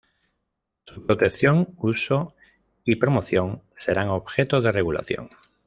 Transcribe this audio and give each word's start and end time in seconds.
Su 0.85 1.05
protección, 1.05 1.75
uso 1.77 2.33
y 2.83 2.95
promoción 2.95 3.61
serán 3.75 4.09
objeto 4.09 4.59
de 4.59 4.71
regulación. 4.71 5.29